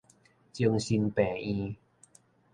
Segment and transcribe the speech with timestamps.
[0.51, 1.75] 精神病院